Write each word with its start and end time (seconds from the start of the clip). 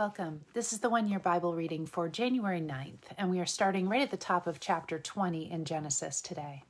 Welcome. 0.00 0.46
This 0.54 0.72
is 0.72 0.80
the 0.80 0.88
one 0.88 1.08
year 1.08 1.18
Bible 1.18 1.54
reading 1.54 1.84
for 1.84 2.08
January 2.08 2.62
9th, 2.62 3.12
and 3.18 3.28
we 3.28 3.38
are 3.38 3.44
starting 3.44 3.86
right 3.86 4.00
at 4.00 4.10
the 4.10 4.16
top 4.16 4.46
of 4.46 4.58
chapter 4.58 4.98
20 4.98 5.50
in 5.50 5.66
Genesis 5.66 6.22
today. 6.22 6.64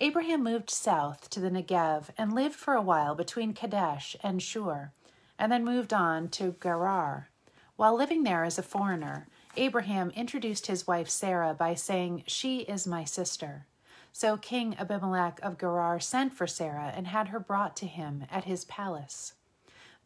Abraham 0.00 0.44
moved 0.44 0.68
south 0.68 1.30
to 1.30 1.40
the 1.40 1.48
Negev 1.48 2.10
and 2.18 2.34
lived 2.34 2.54
for 2.54 2.74
a 2.74 2.82
while 2.82 3.14
between 3.14 3.54
Kadesh 3.54 4.16
and 4.22 4.42
Shur, 4.42 4.92
and 5.38 5.50
then 5.50 5.64
moved 5.64 5.94
on 5.94 6.28
to 6.28 6.54
Gerar. 6.62 7.30
While 7.76 7.96
living 7.96 8.22
there 8.22 8.44
as 8.44 8.58
a 8.58 8.62
foreigner, 8.62 9.28
Abraham 9.56 10.10
introduced 10.10 10.66
his 10.66 10.86
wife 10.86 11.08
Sarah 11.08 11.54
by 11.54 11.72
saying, 11.72 12.24
She 12.26 12.58
is 12.64 12.86
my 12.86 13.04
sister. 13.04 13.64
So 14.12 14.36
King 14.36 14.76
Abimelech 14.78 15.40
of 15.42 15.58
Gerar 15.58 16.00
sent 16.00 16.34
for 16.34 16.46
Sarah 16.46 16.92
and 16.94 17.06
had 17.06 17.28
her 17.28 17.40
brought 17.40 17.76
to 17.76 17.86
him 17.86 18.26
at 18.30 18.44
his 18.44 18.66
palace. 18.66 19.32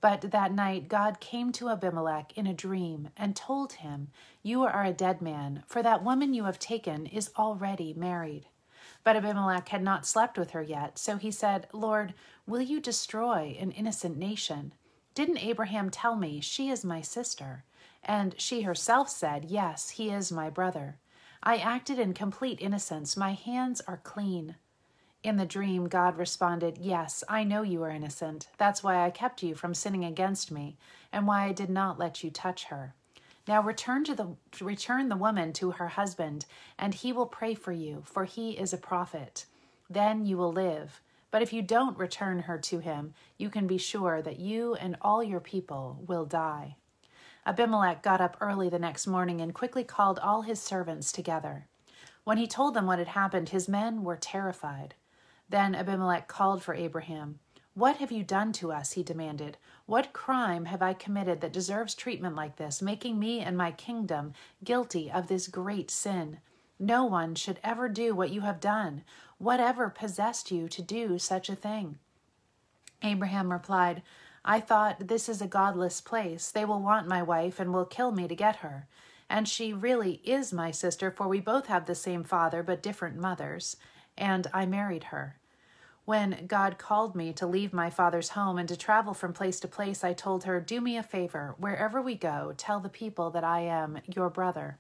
But 0.01 0.31
that 0.31 0.53
night 0.53 0.89
God 0.89 1.21
came 1.21 1.53
to 1.53 1.71
Abimelech 1.71 2.37
in 2.37 2.47
a 2.47 2.55
dream 2.55 3.09
and 3.17 3.35
told 3.35 3.75
him, 3.75 4.09
You 4.43 4.63
are 4.65 4.85
a 4.85 4.93
dead 4.93 5.23
man, 5.23 5.65
for 5.67 5.83
that 5.83 6.05
woman 6.05 6.35
you 6.35 6.45
have 6.45 6.59
taken 6.59 7.07
is 7.07 7.31
already 7.39 7.95
married. 7.95 8.47
But 9.05 9.17
Abimelech 9.17 9.69
had 9.69 9.83
not 9.83 10.07
slept 10.07 10.37
with 10.37 10.51
her 10.51 10.63
yet, 10.63 10.99
so 10.99 11.17
he 11.17 11.31
said, 11.31 11.69
Lord, 11.73 12.15
will 12.47 12.61
you 12.61 12.81
destroy 12.81 13.57
an 13.59 13.71
innocent 13.73 14.17
nation? 14.17 14.75
Didn't 15.15 15.39
Abraham 15.39 15.91
tell 15.91 16.15
me 16.15 16.41
she 16.41 16.69
is 16.69 16.85
my 16.85 17.01
sister? 17.01 17.65
And 18.03 18.35
she 18.39 18.63
herself 18.63 19.09
said, 19.09 19.47
Yes, 19.47 19.91
he 19.91 20.11
is 20.11 20.31
my 20.31 20.51
brother. 20.51 20.99
I 21.43 21.57
acted 21.57 21.99
in 21.99 22.13
complete 22.13 22.61
innocence. 22.61 23.17
My 23.17 23.33
hands 23.33 23.81
are 23.89 24.01
clean. 24.03 24.57
In 25.27 25.39
the 25.39 25.45
dream, 25.45 25.89
God 25.89 26.19
responded, 26.19 26.79
Yes, 26.79 27.25
I 27.29 27.43
know 27.43 27.63
you 27.63 27.83
are 27.83 27.91
innocent. 27.91 28.47
That's 28.59 28.85
why 28.85 29.05
I 29.05 29.11
kept 29.11 29.43
you 29.43 29.57
from 29.57 29.75
sinning 29.75 30.05
against 30.05 30.53
me, 30.53 30.77
and 31.13 31.27
why 31.27 31.47
I 31.47 31.53
did 31.53 31.69
not 31.69 31.99
let 31.99 32.23
you 32.23 32.31
touch 32.31 32.67
her. 32.67 32.95
Now 33.49 33.61
return 33.61 34.05
to 34.05 34.15
the 34.15 34.37
return 34.61 35.09
the 35.09 35.17
woman 35.17 35.53
to 35.55 35.73
her 35.73 35.89
husband, 35.89 36.47
and 36.79 36.95
he 36.95 37.13
will 37.13 37.27
pray 37.27 37.55
for 37.55 37.73
you, 37.73 38.05
for 38.07 38.25
he 38.25 38.53
is 38.53 38.73
a 38.73 38.79
prophet. 38.79 39.47
Then 39.91 40.27
you 40.27 40.37
will 40.37 40.53
live. 40.53 41.01
But 41.33 41.43
if 41.43 41.53
you 41.53 41.61
don't 41.61 41.99
return 41.99 42.39
her 42.43 42.59
to 42.59 42.79
him, 42.79 43.13
you 43.37 43.51
can 43.51 43.67
be 43.67 43.79
sure 43.79 44.23
that 44.23 44.39
you 44.39 44.77
and 44.77 44.97
all 45.01 45.25
your 45.25 45.41
people 45.41 46.05
will 46.07 46.25
die. 46.25 46.77
Abimelech 47.45 48.01
got 48.01 48.21
up 48.21 48.37
early 48.41 48.69
the 48.69 48.79
next 48.79 49.09
morning 49.09 49.41
and 49.41 49.53
quickly 49.53 49.83
called 49.83 50.21
all 50.21 50.43
his 50.43 50.63
servants 50.63 51.11
together. 51.11 51.67
When 52.23 52.39
he 52.39 52.47
told 52.47 52.75
them 52.75 52.87
what 52.87 53.01
had 53.01 53.09
happened, 53.09 53.49
his 53.49 53.69
men 53.69 54.05
were 54.05 54.17
terrified. 54.17 54.95
Then 55.49 55.75
Abimelech 55.75 56.29
called 56.29 56.63
for 56.63 56.75
Abraham. 56.75 57.39
What 57.75 57.99
have 57.99 58.11
you 58.11 58.25
done 58.25 58.53
to 58.55 58.73
us? 58.73 58.93
he 58.93 59.03
demanded. 59.03 59.59
What 59.85 60.15
crime 60.15 60.65
have 60.65 60.81
I 60.81 60.95
committed 60.95 61.43
that 61.43 61.53
deserves 61.53 61.95
treatment 61.95 62.35
like 62.35 62.57
this, 62.57 62.81
making 62.81 63.19
me 63.19 63.41
and 63.41 63.57
my 63.57 63.71
kingdom 63.71 64.33
guilty 64.65 65.11
of 65.11 65.29
this 65.29 65.47
great 65.47 65.91
sin? 65.91 66.39
No 66.79 67.05
one 67.05 67.35
should 67.35 67.61
ever 67.63 67.89
do 67.89 68.15
what 68.15 68.31
you 68.31 68.41
have 68.41 68.61
done. 68.61 69.05
Whatever 69.39 69.91
possessed 69.91 70.51
you 70.51 70.69
to 70.69 70.83
do 70.83 71.19
such 71.19 71.49
a 71.49 71.55
thing? 71.55 71.99
Abraham 73.03 73.53
replied, 73.53 74.03
I 74.43 74.61
thought 74.61 75.09
this 75.09 75.29
is 75.29 75.43
a 75.43 75.47
godless 75.47 76.01
place. 76.01 76.51
They 76.51 76.65
will 76.65 76.81
want 76.81 77.07
my 77.07 77.23
wife 77.23 77.61
and 77.61 77.73
will 77.73 77.85
kill 77.85 78.11
me 78.11 78.27
to 78.27 78.35
get 78.35 78.57
her. 78.57 78.89
And 79.29 79.49
she 79.49 79.73
really 79.73 80.23
is 80.25 80.53
my 80.53 80.71
sister, 80.71 81.11
for 81.11 81.29
we 81.29 81.41
both 81.41 81.67
have 81.67 81.87
the 81.87 81.95
same 81.95 82.25
father 82.25 82.63
but 82.63 82.83
different 82.83 83.17
mothers 83.17 83.77
and 84.17 84.47
I 84.53 84.67
married 84.67 85.05
her. 85.05 85.39
When 86.05 86.47
God 86.47 86.79
called 86.79 87.17
me 87.17 87.33
to 87.33 87.47
leave 87.47 87.73
my 87.73 87.91
father's 87.91 88.31
home 88.31 88.59
and 88.59 88.69
to 88.69 88.77
travel 88.77 89.13
from 89.13 89.33
place 89.33 89.59
to 89.61 89.69
place, 89.69 90.05
I 90.05 90.13
told 90.13 90.45
her, 90.45 90.61
Do 90.61 90.81
me 90.81 90.97
a 90.97 91.03
favor. 91.03 91.57
Wherever 91.59 92.01
we 92.01 92.15
go, 92.15 92.55
tell 92.57 92.79
the 92.79 92.89
people 92.89 93.31
that 93.31 93.43
I 93.43 93.63
am 93.63 93.99
your 94.07 94.31
brother. 94.31 94.79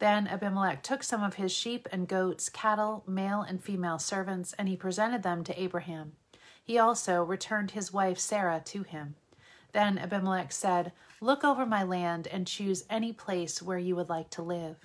Then 0.00 0.26
Abimelech 0.26 0.82
took 0.82 1.04
some 1.04 1.22
of 1.22 1.34
his 1.34 1.52
sheep 1.52 1.86
and 1.92 2.08
goats, 2.08 2.48
cattle, 2.48 3.04
male 3.06 3.42
and 3.42 3.62
female 3.62 4.00
servants, 4.00 4.52
and 4.54 4.68
he 4.68 4.76
presented 4.76 5.22
them 5.22 5.44
to 5.44 5.60
Abraham. 5.62 6.12
He 6.64 6.78
also 6.78 7.22
returned 7.22 7.70
his 7.70 7.92
wife 7.92 8.18
Sarah 8.18 8.60
to 8.64 8.82
him. 8.82 9.14
Then 9.72 9.98
Abimelech 9.98 10.50
said, 10.50 10.92
Look 11.20 11.44
over 11.44 11.64
my 11.64 11.84
land 11.84 12.26
and 12.26 12.46
choose 12.46 12.84
any 12.90 13.12
place 13.12 13.62
where 13.62 13.78
you 13.78 13.94
would 13.96 14.08
like 14.08 14.30
to 14.30 14.42
live. 14.42 14.76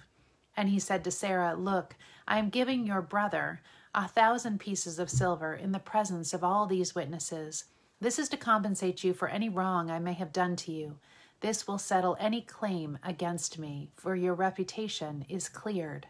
And 0.56 0.70
he 0.70 0.80
said 0.80 1.04
to 1.04 1.12
Sarah, 1.12 1.56
Look, 1.56 1.96
I 2.30 2.38
am 2.38 2.50
giving 2.50 2.86
your 2.86 3.02
brother 3.02 3.60
a 3.96 4.08
thousand 4.08 4.60
pieces 4.60 5.00
of 5.00 5.10
silver 5.10 5.56
in 5.56 5.72
the 5.72 5.80
presence 5.80 6.32
of 6.32 6.44
all 6.44 6.68
these 6.68 6.94
witnesses. 6.94 7.66
This 8.00 8.20
is 8.20 8.30
to 8.30 8.38
compensate 8.38 9.04
you 9.04 9.16
for 9.16 9.28
any 9.28 9.50
wrong 9.50 9.90
I 9.90 9.98
may 9.98 10.14
have 10.14 10.32
done 10.32 10.56
to 10.58 10.72
you. 10.72 11.00
This 11.42 11.68
will 11.68 11.80
settle 11.80 12.16
any 12.20 12.42
claim 12.42 13.00
against 13.02 13.58
me, 13.58 13.90
for 13.96 14.16
your 14.16 14.36
reputation 14.36 15.26
is 15.28 15.50
cleared. 15.50 16.06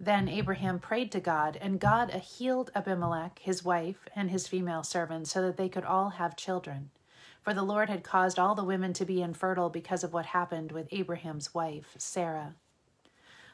Then 0.00 0.28
Abraham 0.28 0.78
prayed 0.78 1.12
to 1.12 1.20
God, 1.20 1.58
and 1.60 1.78
God 1.78 2.10
healed 2.14 2.70
Abimelech, 2.74 3.38
his 3.40 3.62
wife, 3.62 4.08
and 4.16 4.30
his 4.30 4.48
female 4.48 4.82
servants, 4.82 5.30
so 5.30 5.42
that 5.42 5.58
they 5.58 5.68
could 5.68 5.84
all 5.84 6.08
have 6.08 6.36
children. 6.36 6.88
For 7.42 7.52
the 7.52 7.62
Lord 7.62 7.90
had 7.90 8.02
caused 8.02 8.38
all 8.38 8.54
the 8.54 8.64
women 8.64 8.94
to 8.94 9.04
be 9.04 9.20
infertile 9.20 9.68
because 9.68 10.02
of 10.02 10.14
what 10.14 10.26
happened 10.26 10.72
with 10.72 10.88
Abraham's 10.90 11.52
wife, 11.52 11.94
Sarah. 11.98 12.54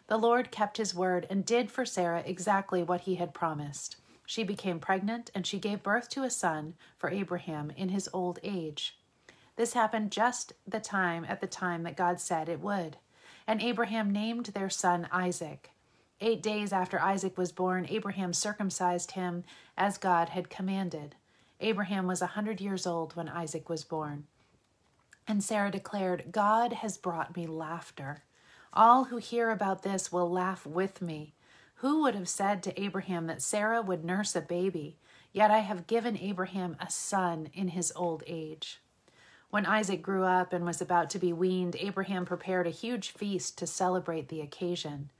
The 0.06 0.18
Lord 0.18 0.50
kept 0.50 0.76
his 0.76 0.94
word 0.94 1.26
and 1.30 1.46
did 1.46 1.70
for 1.70 1.86
Sarah 1.86 2.22
exactly 2.26 2.82
what 2.82 3.02
he 3.02 3.14
had 3.14 3.32
promised. 3.32 3.96
She 4.26 4.44
became 4.44 4.78
pregnant 4.78 5.30
and 5.34 5.46
she 5.46 5.58
gave 5.58 5.82
birth 5.82 6.08
to 6.10 6.24
a 6.24 6.30
son 6.30 6.74
for 6.98 7.10
Abraham 7.10 7.70
in 7.70 7.88
his 7.88 8.08
old 8.12 8.38
age. 8.42 8.98
This 9.56 9.74
happened 9.74 10.10
just 10.10 10.52
the 10.66 10.80
time 10.80 11.24
at 11.28 11.40
the 11.40 11.46
time 11.46 11.84
that 11.84 11.96
God 11.96 12.20
said 12.20 12.48
it 12.48 12.60
would. 12.60 12.96
And 13.46 13.62
Abraham 13.62 14.10
named 14.10 14.46
their 14.46 14.70
son 14.70 15.08
Isaac. 15.12 15.70
Eight 16.20 16.42
days 16.42 16.72
after 16.72 17.00
Isaac 17.00 17.36
was 17.36 17.52
born, 17.52 17.86
Abraham 17.88 18.32
circumcised 18.32 19.12
him 19.12 19.44
as 19.76 19.98
God 19.98 20.30
had 20.30 20.48
commanded. 20.50 21.16
Abraham 21.60 22.06
was 22.06 22.22
a 22.22 22.28
hundred 22.28 22.60
years 22.60 22.86
old 22.86 23.14
when 23.16 23.28
Isaac 23.28 23.68
was 23.68 23.84
born. 23.84 24.26
And 25.26 25.42
Sarah 25.42 25.70
declared, 25.70 26.32
God 26.32 26.74
has 26.74 26.98
brought 26.98 27.36
me 27.36 27.46
laughter. 27.46 28.24
All 28.76 29.04
who 29.04 29.18
hear 29.18 29.50
about 29.50 29.82
this 29.84 30.10
will 30.10 30.28
laugh 30.28 30.66
with 30.66 31.00
me. 31.00 31.32
Who 31.76 32.02
would 32.02 32.16
have 32.16 32.28
said 32.28 32.60
to 32.64 32.80
Abraham 32.80 33.28
that 33.28 33.40
Sarah 33.40 33.80
would 33.80 34.04
nurse 34.04 34.34
a 34.34 34.40
baby? 34.40 34.96
Yet 35.32 35.52
I 35.52 35.58
have 35.58 35.86
given 35.86 36.18
Abraham 36.18 36.76
a 36.80 36.90
son 36.90 37.50
in 37.54 37.68
his 37.68 37.92
old 37.94 38.24
age. 38.26 38.80
When 39.50 39.64
Isaac 39.64 40.02
grew 40.02 40.24
up 40.24 40.52
and 40.52 40.64
was 40.64 40.80
about 40.80 41.08
to 41.10 41.20
be 41.20 41.32
weaned, 41.32 41.76
Abraham 41.78 42.24
prepared 42.24 42.66
a 42.66 42.70
huge 42.70 43.10
feast 43.10 43.56
to 43.58 43.66
celebrate 43.68 44.28
the 44.28 44.40
occasion. 44.40 45.10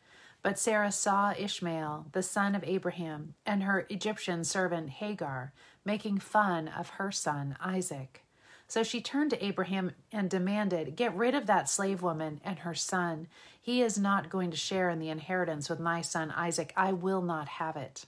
But 0.43 0.59
Sarah 0.59 0.91
saw 0.91 1.33
Ishmael, 1.39 2.07
the 2.11 2.25
son 2.25 2.57
of 2.57 2.65
Abraham, 2.65 3.35
and 3.47 3.63
her 3.63 3.87
Egyptian 3.89 4.43
servant 4.43 4.91
Hagar, 4.91 5.53
making 5.85 6.19
fun 6.19 6.67
of 6.67 6.91
her 6.91 7.13
son 7.13 7.57
Isaac. 7.61 8.24
So 8.67 8.83
she 8.83 9.01
turned 9.01 9.31
to 9.31 9.45
Abraham 9.45 9.93
and 10.11 10.29
demanded, 10.31 10.97
Get 10.97 11.15
rid 11.15 11.35
of 11.35 11.47
that 11.47 11.69
slave 11.69 12.03
woman 12.03 12.41
and 12.45 12.61
her 12.61 12.75
son. 12.75 13.29
He 13.61 13.83
is 13.83 13.99
not 13.99 14.31
going 14.31 14.51
to 14.51 14.57
share 14.57 14.91
in 14.91 14.99
the 14.99 15.11
inheritance 15.11 15.69
with 15.69 15.81
my 15.81 16.01
son 16.01 16.31
Isaac. 16.31 16.73
I 16.77 16.93
will 16.93 17.23
not 17.23 17.49
have 17.49 17.77
it. 17.77 18.07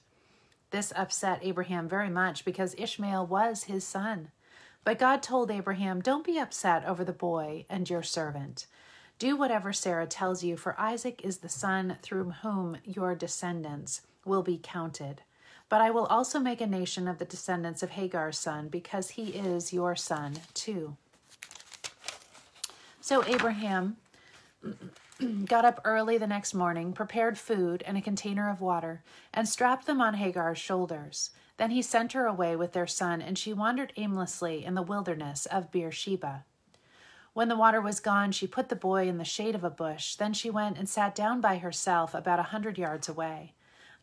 This 0.71 0.91
upset 0.95 1.39
Abraham 1.43 1.87
very 1.87 2.09
much 2.09 2.43
because 2.43 2.75
Ishmael 2.77 3.25
was 3.25 3.63
his 3.63 3.85
son. 3.85 4.31
But 4.83 4.99
God 4.99 5.21
told 5.21 5.51
Abraham, 5.51 6.01
Don't 6.01 6.25
be 6.25 6.39
upset 6.39 6.85
over 6.85 7.03
the 7.03 7.13
boy 7.13 7.65
and 7.69 7.89
your 7.89 8.03
servant. 8.03 8.67
Do 9.19 9.35
whatever 9.35 9.73
Sarah 9.73 10.05
tells 10.05 10.43
you, 10.43 10.57
for 10.57 10.79
Isaac 10.79 11.21
is 11.23 11.37
the 11.37 11.49
son 11.49 11.97
through 12.01 12.31
whom 12.43 12.77
your 12.83 13.15
descendants 13.15 14.01
will 14.25 14.43
be 14.43 14.59
counted. 14.61 15.23
But 15.69 15.81
I 15.81 15.91
will 15.91 16.05
also 16.05 16.39
make 16.39 16.61
a 16.61 16.67
nation 16.67 17.07
of 17.07 17.17
the 17.17 17.25
descendants 17.25 17.83
of 17.83 17.91
Hagar's 17.91 18.37
son, 18.37 18.69
because 18.69 19.11
he 19.11 19.29
is 19.29 19.73
your 19.73 19.95
son 19.95 20.35
too. 20.53 20.95
So 23.01 23.23
Abraham 23.25 23.97
got 25.45 25.65
up 25.65 25.81
early 25.83 26.17
the 26.17 26.27
next 26.27 26.53
morning, 26.53 26.93
prepared 26.93 27.37
food 27.37 27.83
and 27.85 27.97
a 27.97 28.01
container 28.01 28.49
of 28.49 28.61
water, 28.61 29.03
and 29.33 29.47
strapped 29.47 29.85
them 29.85 30.01
on 30.01 30.15
Hagar's 30.15 30.57
shoulders. 30.57 31.31
Then 31.57 31.71
he 31.71 31.81
sent 31.81 32.13
her 32.13 32.25
away 32.25 32.55
with 32.55 32.73
their 32.73 32.87
son, 32.87 33.21
and 33.21 33.37
she 33.37 33.51
wandered 33.51 33.93
aimlessly 33.97 34.63
in 34.63 34.75
the 34.75 34.81
wilderness 34.81 35.45
of 35.47 35.71
Beersheba. 35.71 36.45
When 37.33 37.49
the 37.49 37.55
water 37.55 37.81
was 37.81 37.99
gone, 37.99 38.31
she 38.31 38.47
put 38.47 38.69
the 38.69 38.75
boy 38.75 39.07
in 39.07 39.17
the 39.17 39.23
shade 39.23 39.55
of 39.55 39.63
a 39.63 39.69
bush. 39.69 40.15
Then 40.15 40.33
she 40.33 40.49
went 40.49 40.77
and 40.77 40.87
sat 40.89 41.13
down 41.15 41.39
by 41.39 41.57
herself 41.57 42.13
about 42.13 42.39
a 42.39 42.49
hundred 42.51 42.77
yards 42.77 43.07
away. 43.07 43.53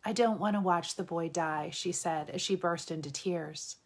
I 0.05 0.13
don't 0.13 0.39
want 0.39 0.55
to 0.55 0.61
watch 0.61 0.97
the 0.97 1.03
boy 1.03 1.31
die, 1.31 1.71
she 1.73 1.91
said 1.91 2.29
as 2.31 2.43
she 2.43 2.57
burst 2.57 2.91
into 2.91 3.11
tears. 3.11 3.77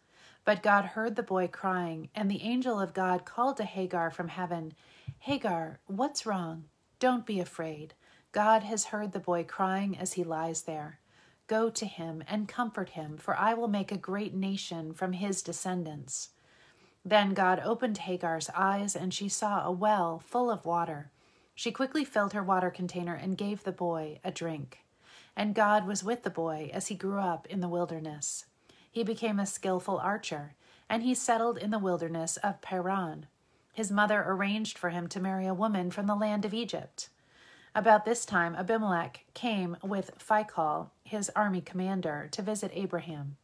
But 0.43 0.63
God 0.63 0.85
heard 0.85 1.15
the 1.15 1.23
boy 1.23 1.47
crying, 1.47 2.09
and 2.13 2.29
the 2.29 2.43
angel 2.43 2.79
of 2.79 2.93
God 2.93 3.23
called 3.23 3.57
to 3.57 3.63
Hagar 3.63 4.11
from 4.11 4.27
heaven 4.27 4.73
Hagar, 5.19 5.79
what's 5.85 6.25
wrong? 6.25 6.65
Don't 6.99 7.25
be 7.25 7.39
afraid. 7.39 7.93
God 8.31 8.63
has 8.63 8.85
heard 8.85 9.11
the 9.11 9.19
boy 9.19 9.43
crying 9.43 9.97
as 9.97 10.13
he 10.13 10.23
lies 10.23 10.63
there. 10.63 10.99
Go 11.47 11.69
to 11.69 11.85
him 11.85 12.23
and 12.27 12.47
comfort 12.47 12.89
him, 12.89 13.17
for 13.17 13.35
I 13.37 13.53
will 13.53 13.67
make 13.67 13.91
a 13.91 13.97
great 13.97 14.33
nation 14.33 14.93
from 14.93 15.13
his 15.13 15.41
descendants. 15.41 16.29
Then 17.03 17.33
God 17.33 17.61
opened 17.63 17.99
Hagar's 17.99 18.49
eyes, 18.53 18.95
and 18.95 19.13
she 19.13 19.29
saw 19.29 19.65
a 19.65 19.71
well 19.71 20.19
full 20.19 20.51
of 20.51 20.65
water. 20.65 21.11
She 21.55 21.71
quickly 21.71 22.05
filled 22.05 22.33
her 22.33 22.43
water 22.43 22.69
container 22.69 23.15
and 23.15 23.37
gave 23.37 23.63
the 23.63 23.71
boy 23.71 24.19
a 24.23 24.31
drink. 24.31 24.79
And 25.35 25.55
God 25.55 25.87
was 25.87 26.03
with 26.03 26.23
the 26.23 26.29
boy 26.29 26.69
as 26.73 26.87
he 26.87 26.95
grew 26.95 27.19
up 27.19 27.47
in 27.47 27.61
the 27.61 27.69
wilderness. 27.69 28.45
He 28.91 29.03
became 29.03 29.39
a 29.39 29.45
skillful 29.45 29.97
archer, 29.97 30.55
and 30.89 31.03
he 31.03 31.13
settled 31.13 31.57
in 31.57 31.71
the 31.71 31.79
wilderness 31.79 32.37
of 32.37 32.61
Paran. 32.61 33.27
His 33.73 33.91
mother 33.91 34.23
arranged 34.25 34.77
for 34.77 34.89
him 34.89 35.07
to 35.07 35.19
marry 35.19 35.45
a 35.45 35.53
woman 35.53 35.91
from 35.91 36.07
the 36.07 36.15
land 36.15 36.43
of 36.43 36.53
Egypt. 36.53 37.09
About 37.75 38.03
this 38.03 38.25
time, 38.25 38.55
Abimelech 38.55 39.25
came 39.33 39.77
with 39.83 40.17
Phicol, 40.17 40.89
his 41.03 41.29
army 41.35 41.61
commander, 41.61 42.27
to 42.31 42.41
visit 42.41 42.71
Abraham. 42.73 43.37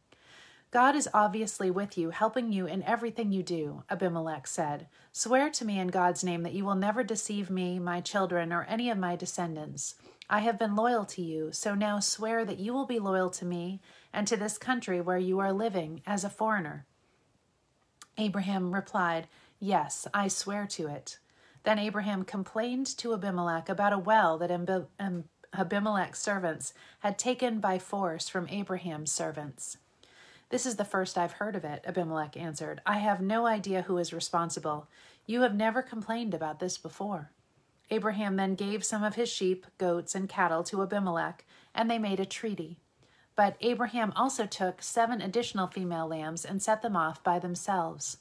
God 0.76 0.94
is 0.94 1.08
obviously 1.14 1.70
with 1.70 1.96
you, 1.96 2.10
helping 2.10 2.52
you 2.52 2.66
in 2.66 2.82
everything 2.82 3.32
you 3.32 3.42
do, 3.42 3.84
Abimelech 3.88 4.46
said. 4.46 4.88
Swear 5.10 5.48
to 5.48 5.64
me 5.64 5.78
in 5.78 5.88
God's 5.88 6.22
name 6.22 6.42
that 6.42 6.52
you 6.52 6.66
will 6.66 6.74
never 6.74 7.02
deceive 7.02 7.48
me, 7.48 7.78
my 7.78 8.02
children, 8.02 8.52
or 8.52 8.64
any 8.64 8.90
of 8.90 8.98
my 8.98 9.16
descendants. 9.16 9.94
I 10.28 10.40
have 10.40 10.58
been 10.58 10.76
loyal 10.76 11.06
to 11.06 11.22
you, 11.22 11.50
so 11.50 11.74
now 11.74 11.98
swear 12.00 12.44
that 12.44 12.58
you 12.58 12.74
will 12.74 12.84
be 12.84 12.98
loyal 12.98 13.30
to 13.30 13.46
me 13.46 13.80
and 14.12 14.26
to 14.26 14.36
this 14.36 14.58
country 14.58 15.00
where 15.00 15.16
you 15.16 15.38
are 15.38 15.50
living 15.50 16.02
as 16.06 16.24
a 16.24 16.28
foreigner. 16.28 16.84
Abraham 18.18 18.74
replied, 18.74 19.28
Yes, 19.58 20.06
I 20.12 20.28
swear 20.28 20.66
to 20.72 20.88
it. 20.88 21.18
Then 21.62 21.78
Abraham 21.78 22.22
complained 22.22 22.86
to 22.98 23.14
Abimelech 23.14 23.70
about 23.70 23.94
a 23.94 23.98
well 23.98 24.36
that 24.36 24.50
Abimelech's 25.54 26.18
servants 26.18 26.74
had 27.00 27.18
taken 27.18 27.60
by 27.60 27.78
force 27.78 28.28
from 28.28 28.46
Abraham's 28.50 29.10
servants. 29.10 29.78
This 30.48 30.64
is 30.64 30.76
the 30.76 30.84
first 30.84 31.18
I've 31.18 31.32
heard 31.32 31.56
of 31.56 31.64
it, 31.64 31.84
Abimelech 31.84 32.36
answered. 32.36 32.80
I 32.86 32.98
have 32.98 33.20
no 33.20 33.46
idea 33.46 33.82
who 33.82 33.98
is 33.98 34.12
responsible. 34.12 34.88
You 35.26 35.40
have 35.40 35.54
never 35.54 35.82
complained 35.82 36.34
about 36.34 36.60
this 36.60 36.78
before. 36.78 37.32
Abraham 37.90 38.36
then 38.36 38.54
gave 38.54 38.84
some 38.84 39.02
of 39.02 39.16
his 39.16 39.28
sheep, 39.28 39.66
goats, 39.78 40.14
and 40.14 40.28
cattle 40.28 40.62
to 40.64 40.82
Abimelech, 40.82 41.44
and 41.74 41.90
they 41.90 41.98
made 41.98 42.20
a 42.20 42.26
treaty. 42.26 42.78
But 43.34 43.56
Abraham 43.60 44.12
also 44.14 44.46
took 44.46 44.82
seven 44.82 45.20
additional 45.20 45.66
female 45.66 46.06
lambs 46.06 46.44
and 46.44 46.62
set 46.62 46.80
them 46.80 46.96
off 46.96 47.22
by 47.22 47.38
themselves. 47.38 48.18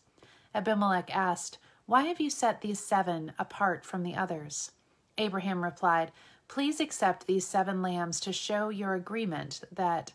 Abimelech 0.54 1.16
asked, 1.16 1.57
Why 1.86 2.04
have 2.04 2.19
you 2.19 2.30
set 2.30 2.62
these 2.62 2.80
seven 2.80 3.33
apart 3.38 3.86
from 3.86 4.04
the 4.04 4.16
others? 4.16 4.72
Abraham 5.18 5.63
replied, 5.63 6.12
Please 6.48 6.80
accept 6.80 7.27
these 7.27 7.48
seven 7.48 7.81
lambs 7.81 8.19
to 8.22 8.33
show 8.33 8.69
your 8.69 8.94
agreement 8.94 9.62
that 9.72 10.13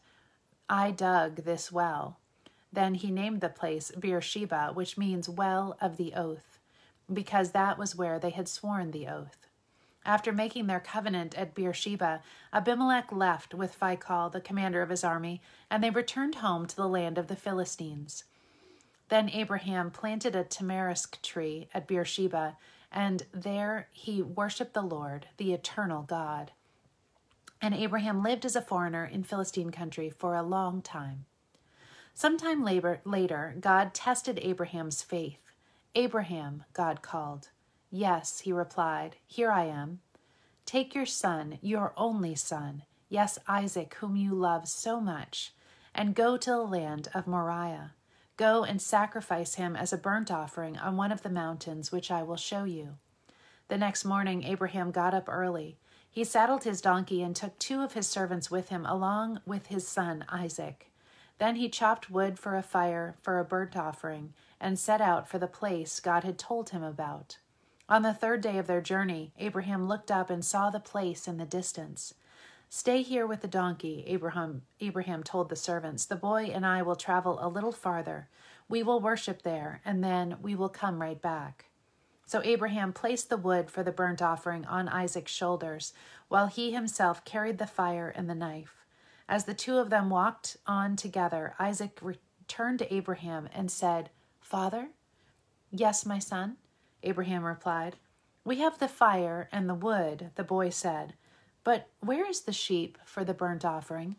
I 0.73 0.93
dug 0.93 1.43
this 1.43 1.73
well. 1.73 2.21
Then 2.73 2.95
he 2.95 3.11
named 3.11 3.41
the 3.41 3.49
place 3.49 3.91
Beersheba, 3.91 4.71
which 4.73 4.97
means 4.97 5.29
well 5.29 5.77
of 5.81 5.97
the 5.97 6.15
oath, 6.15 6.61
because 7.13 7.51
that 7.51 7.77
was 7.77 7.97
where 7.97 8.21
they 8.21 8.31
had 8.31 8.49
sworn 8.49 8.93
the 8.93 9.09
oath. 9.09 9.49
After 10.07 10.33
making 10.33 10.69
their 10.69 10.79
covenant 10.79 11.37
at 11.37 11.57
Beersheba, 11.57 12.23
Abimelech 12.53 13.11
left 13.11 13.53
with 13.53 13.79
Phicol, 13.79 14.31
the 14.31 14.41
commander 14.41 14.81
of 14.81 14.91
his 14.91 15.03
army, 15.03 15.43
and 15.69 15.83
they 15.83 15.91
returned 15.91 16.37
home 16.37 16.67
to 16.67 16.77
the 16.77 16.89
land 16.89 17.19
of 17.19 17.27
the 17.27 17.35
Philistines. 17.35 18.23
Then 19.09 19.29
Abraham 19.29 19.91
planted 19.91 20.37
a 20.37 20.45
tamarisk 20.45 21.21
tree 21.21 21.69
at 21.75 21.89
Beersheba, 21.89 22.57
and 22.93 23.25
there 23.33 23.89
he 23.91 24.23
worshipped 24.23 24.75
the 24.75 24.83
Lord, 24.83 25.27
the 25.37 25.53
eternal 25.53 26.03
God. 26.03 26.53
And 27.63 27.75
Abraham 27.75 28.23
lived 28.23 28.45
as 28.45 28.57
a 28.57 28.63
foreigner 28.63 29.05
in 29.05 29.23
Philistine 29.23 29.71
country 29.71 30.11
for 30.11 30.35
a 30.35 30.43
long 30.43 30.81
time. 30.83 31.27
Sometime 32.15 32.65
later, 32.65 33.57
God 33.61 33.95
tested 33.95 34.39
Abraham's 34.43 35.03
faith. 35.03 35.41
Abraham, 35.95 36.65
God 36.73 37.03
called. 37.03 37.49
Yes, 37.91 38.41
he 38.41 38.53
replied, 38.53 39.17
Here 39.27 39.51
I 39.51 39.65
am. 39.65 40.01
Take 40.65 40.95
your 40.95 41.07
son, 41.07 41.59
your 41.61 41.93
only 41.97 42.35
son, 42.35 42.85
yes, 43.09 43.39
Isaac, 43.49 43.95
whom 43.95 44.17
you 44.17 44.35
love 44.35 44.69
so 44.69 45.01
much, 45.01 45.53
and 45.95 46.15
go 46.15 46.37
to 46.37 46.51
the 46.51 46.59
land 46.59 47.09
of 47.13 47.27
Moriah. 47.27 47.95
Go 48.37 48.65
and 48.65 48.81
sacrifice 48.81 49.57
him 49.57 49.75
as 49.77 49.93
a 49.93 49.99
burnt 49.99 50.31
offering 50.31 50.79
on 50.79 50.97
one 50.97 51.13
of 51.13 51.23
the 51.23 51.29
mountains 51.29 51.91
which 51.91 52.11
I 52.11 52.23
will 52.23 52.37
show 52.37 52.65
you. 52.65 52.97
The 53.69 53.77
next 53.77 54.05
morning, 54.05 54.45
Abraham 54.45 54.93
got 54.93 55.13
up 55.13 55.29
early. 55.29 55.77
He 56.11 56.25
saddled 56.25 56.65
his 56.65 56.81
donkey 56.81 57.23
and 57.23 57.37
took 57.37 57.59
two 57.59 57.83
of 57.83 57.93
his 57.93 58.09
servants 58.09 58.51
with 58.51 58.69
him, 58.69 58.85
along 58.85 59.41
with 59.47 59.67
his 59.67 59.87
son 59.87 60.25
Isaac. 60.29 60.91
Then 61.39 61.57
he 61.57 61.69
chopped 61.69 62.11
wood 62.11 62.39
for 62.39 62.57
a 62.57 62.63
fire 62.63 63.17
for 63.23 63.39
a 63.39 63.45
burnt 63.45 63.77
offering 63.77 64.35
and 64.61 64.79
set 64.79 65.01
out 65.01 65.29
for 65.29 65.39
the 65.39 65.47
place 65.47 66.01
God 66.01 66.25
had 66.25 66.39
told 66.39 66.71
him 66.71 66.83
about. 66.83 67.39
On 67.89 68.03
the 68.03 68.13
third 68.13 68.41
day 68.41 68.59
of 68.59 68.67
their 68.67 68.81
journey, 68.81 69.33
Abraham 69.39 69.89
looked 69.89 70.11
up 70.11 70.31
and 70.31 70.45
saw 70.45 70.69
the 70.69 70.79
place 70.81 71.27
in 71.27 71.39
the 71.39 71.47
distance. 71.47 72.15
Stay 72.69 73.03
here 73.03 73.27
with 73.27 73.41
the 73.41 73.49
donkey, 73.49 74.05
Abraham, 74.07 74.63
Abraham 74.81 75.23
told 75.23 75.49
the 75.49 75.57
servants. 75.57 76.05
The 76.05 76.15
boy 76.15 76.51
and 76.53 76.67
I 76.67 76.83
will 76.83 76.95
travel 76.95 77.39
a 77.41 77.49
little 77.49 77.73
farther. 77.73 78.29
We 78.69 78.83
will 78.83 79.01
worship 79.01 79.43
there, 79.43 79.81
and 79.85 80.05
then 80.05 80.37
we 80.41 80.55
will 80.55 80.69
come 80.69 81.01
right 81.01 81.21
back. 81.21 81.70
So 82.31 82.41
Abraham 82.45 82.93
placed 82.93 83.29
the 83.29 83.37
wood 83.37 83.73
for 83.73 83.83
the 83.83 83.91
burnt 83.91 84.23
offering 84.23 84.65
on 84.65 84.89
Isaac's 84.89 85.33
shoulders, 85.33 85.93
while 86.29 86.47
he 86.47 86.71
himself 86.71 87.25
carried 87.25 87.59
the 87.59 87.67
fire 87.67 88.09
and 88.09 88.31
the 88.31 88.37
knife. 88.37 88.85
As 89.29 89.47
the 89.47 89.53
two 89.53 89.79
of 89.79 89.91
them 89.91 90.11
walked 90.11 90.57
on 90.65 90.95
together, 90.95 91.57
Isaac 91.59 91.99
returned 92.01 92.79
to 92.79 92.95
Abraham 92.95 93.49
and 93.53 93.69
said, 93.69 94.11
Father? 94.41 94.91
Yes, 95.73 96.07
my 96.07 96.21
son, 96.21 96.59
Abraham 97.03 97.43
replied. 97.43 97.97
We 98.45 98.61
have 98.61 98.79
the 98.79 98.87
fire 98.87 99.49
and 99.51 99.69
the 99.69 99.75
wood, 99.75 100.31
the 100.37 100.45
boy 100.45 100.71
said. 100.71 101.15
But 101.65 101.89
where 101.99 102.31
is 102.31 102.43
the 102.43 102.53
sheep 102.53 102.97
for 103.05 103.25
the 103.25 103.35
burnt 103.35 103.65
offering? 103.65 104.15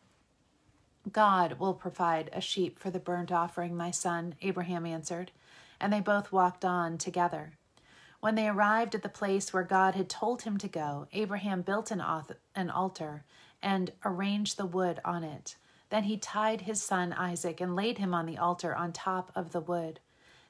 God 1.09 1.59
will 1.59 1.74
provide 1.74 2.30
a 2.33 2.42
sheep 2.42 2.78
for 2.78 2.90
the 2.90 3.00
burnt 3.00 3.31
offering, 3.31 3.74
my 3.74 3.92
son, 3.92 4.35
Abraham 4.42 4.85
answered, 4.85 5.31
and 5.80 5.94
they 5.94 6.02
both 6.02 6.33
walked 6.33 6.66
on 6.66 6.97
together. 6.97 7.54
When 8.21 8.35
they 8.35 8.47
arrived 8.47 8.94
at 8.94 9.01
the 9.01 9.09
place 9.09 9.51
where 9.51 9.63
God 9.63 9.95
had 9.95 10.07
told 10.07 10.44
him 10.44 10.57
to 10.59 10.68
go, 10.68 11.07
Abraham 11.11 11.63
built 11.63 11.90
an, 11.90 12.04
an 12.56 12.69
altar 12.69 13.25
and 13.63 13.92
arranged 14.06 14.57
the 14.57 14.66
wood 14.66 14.99
on 15.04 15.23
it. 15.23 15.56
Then 15.90 16.04
he 16.04 16.18
tied 16.18 16.61
his 16.61 16.81
son 16.81 17.13
Isaac 17.13 17.59
and 17.59 17.75
laid 17.75 17.97
him 17.97 18.13
on 18.13 18.28
the 18.28 18.37
altar 18.37 18.75
on 18.75 18.94
top 18.94 19.31
of 19.35 19.51
the 19.51 19.59
wood. 19.59 19.99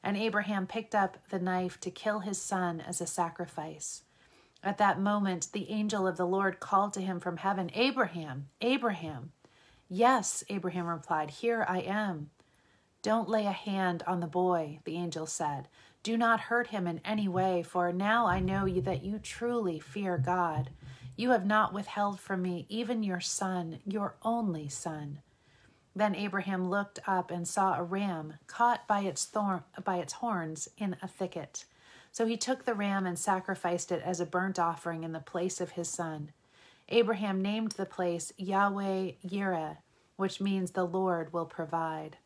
And 0.03 0.17
Abraham 0.17 0.67
picked 0.67 0.93
up 0.93 1.17
the 1.29 1.39
knife 1.39 1.79
to 1.79 1.89
kill 1.89 2.19
his 2.19 2.41
son 2.41 2.81
as 2.81 2.99
a 2.99 3.07
sacrifice. 3.07 4.03
At 4.63 4.77
that 4.77 4.99
moment, 4.99 5.47
the 5.53 5.69
angel 5.71 6.05
of 6.05 6.17
the 6.17 6.27
Lord 6.27 6.59
called 6.59 6.93
to 6.93 7.01
him 7.01 7.19
from 7.19 7.37
heaven, 7.37 7.71
Abraham, 7.73 8.49
Abraham. 8.59 9.31
Yes, 9.89 10.43
Abraham 10.49 10.87
replied, 10.87 11.31
Here 11.31 11.65
I 11.67 11.79
am. 11.79 12.31
Don't 13.01 13.29
lay 13.29 13.47
a 13.47 13.51
hand 13.51 14.03
on 14.05 14.19
the 14.19 14.27
boy, 14.27 14.79
the 14.83 14.97
angel 14.97 15.25
said. 15.25 15.67
Do 16.03 16.17
not 16.17 16.39
hurt 16.39 16.67
him 16.67 16.87
in 16.87 16.99
any 17.05 17.27
way, 17.27 17.61
for 17.61 17.91
now 17.93 18.25
I 18.25 18.39
know 18.39 18.65
you 18.65 18.81
that 18.81 19.03
you 19.03 19.19
truly 19.19 19.79
fear 19.79 20.17
God. 20.17 20.71
You 21.15 21.31
have 21.31 21.45
not 21.45 21.73
withheld 21.73 22.19
from 22.19 22.41
me 22.41 22.65
even 22.69 23.03
your 23.03 23.19
son, 23.19 23.79
your 23.85 24.15
only 24.23 24.67
son. 24.67 25.19
Then 25.95 26.15
Abraham 26.15 26.69
looked 26.69 26.99
up 27.05 27.29
and 27.29 27.47
saw 27.47 27.75
a 27.75 27.83
ram 27.83 28.35
caught 28.47 28.87
by 28.87 29.01
its, 29.01 29.25
thorn, 29.25 29.63
by 29.83 29.97
its 29.97 30.13
horns 30.13 30.69
in 30.77 30.95
a 31.01 31.07
thicket. 31.07 31.65
So 32.11 32.25
he 32.25 32.37
took 32.37 32.65
the 32.65 32.73
ram 32.73 33.05
and 33.05 33.19
sacrificed 33.19 33.91
it 33.91 34.01
as 34.03 34.19
a 34.19 34.25
burnt 34.25 34.57
offering 34.57 35.03
in 35.03 35.11
the 35.11 35.19
place 35.19 35.61
of 35.61 35.71
his 35.71 35.89
son. 35.89 36.31
Abraham 36.89 37.41
named 37.41 37.73
the 37.73 37.85
place 37.85 38.33
Yahweh 38.37 39.11
Yireh, 39.25 39.77
which 40.15 40.41
means 40.41 40.71
the 40.71 40.83
Lord 40.83 41.31
will 41.31 41.45
provide. 41.45 42.17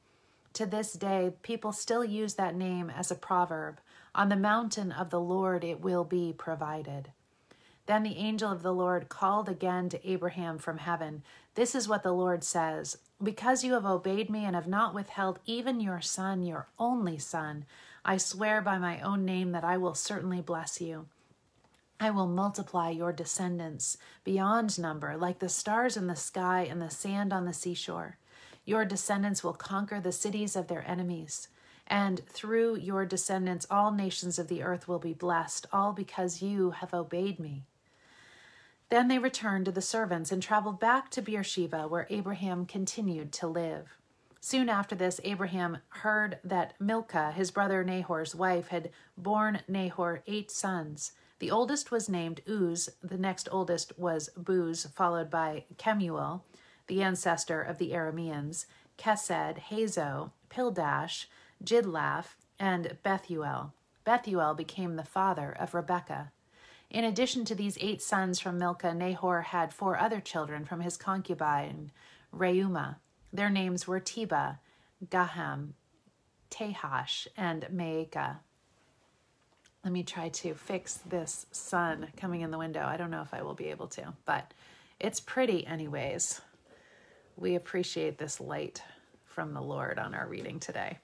To 0.56 0.66
this 0.66 0.94
day, 0.94 1.34
people 1.42 1.74
still 1.74 2.06
use 2.06 2.36
that 2.36 2.56
name 2.56 2.90
as 2.90 3.12
a 3.12 3.16
proverb 3.16 3.82
On 4.16 4.30
the 4.30 4.38
mountain 4.38 4.90
of 4.90 5.10
the 5.10 5.20
Lord 5.20 5.66
it 5.66 5.82
will 5.82 6.06
be 6.06 6.34
provided. 6.36 7.12
Then 7.88 8.04
the 8.04 8.16
angel 8.16 8.50
of 8.50 8.64
the 8.64 8.74
Lord 8.74 9.10
called 9.10 9.50
again 9.50 9.90
to 9.90 10.10
Abraham 10.10 10.58
from 10.58 10.78
heaven. 10.78 11.24
This 11.56 11.76
is 11.76 11.90
what 11.90 12.04
the 12.04 12.14
Lord 12.14 12.42
says 12.42 13.00
Because 13.22 13.66
you 13.66 13.74
have 13.74 13.86
obeyed 13.86 14.30
me 14.30 14.46
and 14.46 14.56
have 14.56 14.66
not 14.66 14.94
withheld 14.94 15.40
even 15.46 15.82
your 15.82 16.00
son, 16.00 16.42
your 16.42 16.70
only 16.80 17.18
son, 17.18 17.66
I 18.06 18.16
swear 18.16 18.62
by 18.62 18.78
my 18.78 19.02
own 19.02 19.26
name 19.26 19.52
that 19.52 19.66
I 19.66 19.76
will 19.76 19.94
certainly 19.94 20.40
bless 20.40 20.80
you. 20.80 21.08
I 22.00 22.12
will 22.12 22.28
multiply 22.28 22.92
your 22.92 23.12
descendants 23.12 23.98
beyond 24.24 24.80
number, 24.80 25.18
like 25.18 25.40
the 25.40 25.50
stars 25.50 25.98
in 25.98 26.08
the 26.08 26.16
sky 26.16 26.62
and 26.62 26.82
the 26.82 26.90
sand 26.90 27.34
on 27.34 27.44
the 27.44 27.52
seashore. 27.52 28.20
Your 28.66 28.84
descendants 28.84 29.44
will 29.44 29.54
conquer 29.54 30.00
the 30.00 30.12
cities 30.12 30.56
of 30.56 30.68
their 30.68 30.88
enemies. 30.88 31.48
And 31.88 32.26
through 32.28 32.78
your 32.78 33.06
descendants, 33.06 33.68
all 33.70 33.92
nations 33.92 34.40
of 34.40 34.48
the 34.48 34.64
earth 34.64 34.88
will 34.88 35.00
be 35.00 35.14
blessed, 35.14 35.68
all 35.72 35.94
because 35.94 36.42
you 36.42 36.72
have 36.72 36.94
obeyed 36.94 37.40
me. 37.40 37.64
Then 38.90 39.08
they 39.08 39.20
returned 39.20 39.66
to 39.66 39.72
the 39.72 39.82
servants 39.82 40.32
and 40.32 40.42
traveled 40.42 40.80
back 40.80 41.10
to 41.12 41.22
Beersheba, 41.22 41.88
where 41.88 42.08
Abraham 42.10 42.66
continued 42.66 43.32
to 43.34 43.48
live. 43.48 43.98
Soon 44.42 44.70
after 44.70 44.96
this, 44.96 45.20
Abraham 45.24 45.80
heard 45.90 46.38
that 46.44 46.80
Milcah, 46.80 47.32
his 47.32 47.50
brother 47.50 47.84
Nahor's 47.84 48.36
wife, 48.36 48.68
had 48.68 48.92
borne 49.18 49.62
Nahor 49.68 50.22
eight 50.28 50.52
sons. 50.52 51.14
The 51.40 51.50
oldest 51.50 51.90
was 51.92 52.08
named 52.08 52.42
Uz, 52.48 52.90
the 53.04 53.18
next 53.18 53.50
oldest 53.52 53.98
was 53.98 54.30
Buz, 54.38 54.88
followed 54.94 55.32
by 55.32 55.66
Kemuel, 55.78 56.46
the 56.88 57.02
ancestor 57.02 57.62
of 57.62 57.78
the 57.78 57.92
Arameans, 57.92 58.66
Kesed, 58.98 59.60
Hazo, 59.70 60.32
Pildash, 60.50 61.26
Jidlaph, 61.64 62.36
and 62.60 62.98
Bethuel. 63.04 63.74
Bethuel 64.04 64.54
became 64.54 64.96
the 64.96 65.04
father 65.04 65.56
of 65.60 65.74
Rebekah. 65.74 66.32
In 66.90 67.04
addition 67.04 67.44
to 67.46 67.56
these 67.56 67.78
eight 67.82 68.02
sons 68.02 68.40
from 68.40 68.58
Milcah, 68.58 68.94
Nahor 68.94 69.42
had 69.42 69.74
four 69.74 69.98
other 69.98 70.22
children 70.22 70.64
from 70.66 70.82
his 70.82 70.98
concubine, 70.98 71.92
Reumah. 72.34 72.98
Their 73.34 73.50
names 73.50 73.88
were 73.88 74.00
Tebah, 74.00 74.60
Gaham, 75.06 75.74
Tahash, 76.50 77.28
and 77.36 77.64
Maacah. 77.74 78.38
Let 79.84 79.92
me 79.92 80.04
try 80.04 80.30
to 80.30 80.54
fix 80.54 80.96
this 81.06 81.46
sun 81.52 82.08
coming 82.18 82.42
in 82.42 82.52
the 82.52 82.58
window. 82.58 82.86
I 82.86 82.98
don't 82.98 83.12
know 83.12 83.22
if 83.22 83.34
I 83.34 83.42
will 83.42 83.54
be 83.54 83.68
able 83.68 83.88
to, 83.90 84.14
but 84.26 84.54
it's 85.00 85.20
pretty, 85.20 85.66
anyways. 85.68 86.42
We 87.38 87.56
appreciate 87.56 88.18
this 88.18 88.40
light 88.40 88.82
from 89.26 89.54
the 89.54 89.62
Lord 89.62 90.00
on 90.00 90.14
our 90.14 90.26
reading 90.26 90.60
today. 90.60 91.00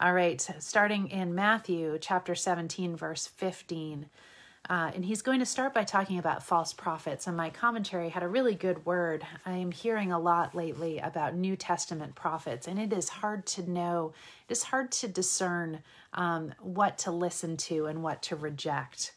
All 0.00 0.12
right, 0.12 0.40
starting 0.60 1.08
in 1.08 1.34
Matthew 1.34 1.98
chapter 2.00 2.36
17, 2.36 2.94
verse 2.94 3.26
15. 3.26 4.06
Uh, 4.70 4.90
and 4.94 5.04
he's 5.04 5.22
going 5.22 5.40
to 5.40 5.46
start 5.46 5.74
by 5.74 5.82
talking 5.82 6.18
about 6.18 6.44
false 6.44 6.72
prophets. 6.72 7.26
And 7.26 7.36
my 7.36 7.50
commentary 7.50 8.10
had 8.10 8.22
a 8.22 8.28
really 8.28 8.54
good 8.54 8.86
word. 8.86 9.26
I 9.44 9.56
am 9.56 9.72
hearing 9.72 10.12
a 10.12 10.18
lot 10.18 10.54
lately 10.54 10.98
about 10.98 11.34
New 11.34 11.56
Testament 11.56 12.14
prophets, 12.14 12.68
and 12.68 12.78
it 12.78 12.92
is 12.92 13.08
hard 13.08 13.46
to 13.46 13.68
know, 13.68 14.12
it 14.48 14.52
is 14.52 14.62
hard 14.64 14.92
to 14.92 15.08
discern 15.08 15.80
um, 16.12 16.54
what 16.60 16.98
to 16.98 17.10
listen 17.10 17.56
to 17.56 17.86
and 17.86 18.02
what 18.02 18.22
to 18.24 18.36
reject. 18.36 19.12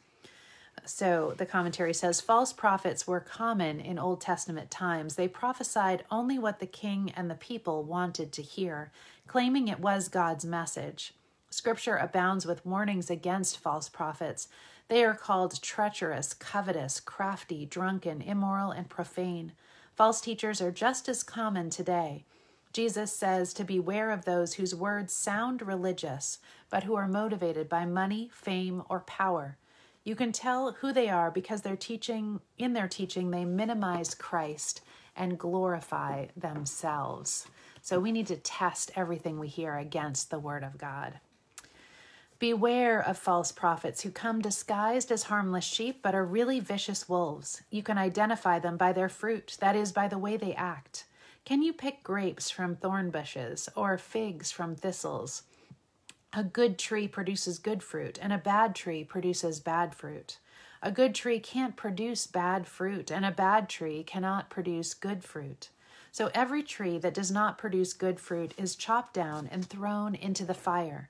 So 0.86 1.34
the 1.38 1.46
commentary 1.46 1.94
says 1.94 2.22
false 2.22 2.54
prophets 2.54 3.06
were 3.06 3.20
common 3.20 3.80
in 3.80 4.00
Old 4.00 4.20
Testament 4.22 4.72
times. 4.72 5.16
They 5.16 5.28
prophesied 5.28 6.04
only 6.10 6.40
what 6.40 6.60
the 6.60 6.66
king 6.66 7.14
and 7.16 7.30
the 7.30 7.36
people 7.36 7.84
wanted 7.84 8.32
to 8.34 8.42
hear, 8.42 8.92
claiming 9.28 9.68
it 9.68 9.80
was 9.80 10.08
God's 10.08 10.46
message. 10.46 11.14
Scripture 11.50 11.98
abounds 11.98 12.46
with 12.46 12.66
warnings 12.66 13.10
against 13.10 13.58
false 13.58 13.90
prophets. 13.90 14.48
They 14.88 15.04
are 15.04 15.16
called 15.16 15.62
treacherous, 15.62 16.34
covetous, 16.34 17.00
crafty, 17.00 17.66
drunken, 17.66 18.22
immoral, 18.22 18.72
and 18.72 18.90
profane. 18.90 19.54
False 19.96 20.20
teachers 20.20 20.62
are 20.62 20.72
just 20.72 21.08
as 21.08 21.24
common 21.24 21.70
today. 21.70 22.26
Jesus 22.74 23.14
says 23.14 23.54
to 23.54 23.64
beware 23.64 24.12
of 24.12 24.26
those 24.26 24.54
whose 24.54 24.74
words 24.74 25.14
sound 25.14 25.62
religious, 25.62 26.40
but 26.70 26.84
who 26.84 26.96
are 26.96 27.08
motivated 27.08 27.68
by 27.68 27.86
money, 27.86 28.30
fame, 28.34 28.84
or 28.90 29.02
power. 29.02 29.58
You 30.04 30.16
can 30.16 30.32
tell 30.32 30.72
who 30.74 30.92
they 30.92 31.10
are 31.10 31.30
because 31.30 31.62
their 31.62 31.76
teaching 31.76 32.40
in 32.58 32.74
their 32.74 32.88
teaching 32.88 33.30
they 33.30 33.46
minimize 33.46 34.16
Christ 34.16 34.82
and 35.16 35.38
glorify 35.38 36.28
themselves. 36.36 37.48
So 37.82 38.00
we 38.00 38.12
need 38.12 38.28
to 38.28 38.38
test 38.38 38.92
everything 38.96 39.40
we 39.40 39.48
hear 39.48 39.78
against 39.78 40.30
the 40.30 40.40
word 40.40 40.64
of 40.64 40.78
God. 40.78 41.20
Beware 42.40 43.00
of 43.00 43.20
false 43.20 43.52
prophets 43.52 44.02
who 44.02 44.10
come 44.10 44.42
disguised 44.42 45.12
as 45.12 45.24
harmless 45.24 45.64
sheep 45.64 46.00
but 46.02 46.16
are 46.16 46.26
really 46.26 46.60
vicious 46.60 47.08
wolves. 47.08 47.62
You 47.70 47.84
can 47.84 48.00
identify 48.00 48.58
them 48.58 48.78
by 48.78 48.94
their 48.94 49.10
fruit, 49.10 49.58
that 49.60 49.76
is, 49.76 49.92
by 49.92 50.08
the 50.08 50.18
way 50.18 50.38
they 50.38 50.56
act. 50.56 51.06
Can 51.46 51.62
you 51.62 51.74
pick 51.74 52.02
grapes 52.02 52.50
from 52.50 52.76
thorn 52.76 53.12
bushes 53.12 53.70
or 53.76 53.98
figs 54.00 54.52
from 54.52 54.76
thistles? 54.76 55.44
A 56.34 56.46
good 56.46 56.80
tree 56.80 57.10
produces 57.10 57.60
good 57.60 57.84
fruit, 57.84 58.18
and 58.22 58.32
a 58.32 58.38
bad 58.38 58.74
tree 58.74 59.04
produces 59.04 59.60
bad 59.60 59.94
fruit. 59.94 60.40
A 60.82 60.90
good 60.90 61.14
tree 61.14 61.42
can't 61.42 61.76
produce 61.76 62.26
bad 62.26 62.68
fruit, 62.68 63.12
and 63.12 63.26
a 63.26 63.32
bad 63.32 63.68
tree 63.68 64.02
cannot 64.02 64.50
produce 64.50 64.94
good 64.94 65.26
fruit. 65.26 65.70
So 66.10 66.32
every 66.34 66.64
tree 66.64 66.98
that 67.00 67.14
does 67.14 67.32
not 67.32 67.58
produce 67.58 67.92
good 67.92 68.18
fruit 68.18 68.54
is 68.58 68.78
chopped 68.78 69.14
down 69.14 69.50
and 69.52 69.66
thrown 69.66 70.16
into 70.16 70.46
the 70.46 70.54
fire. 70.54 71.10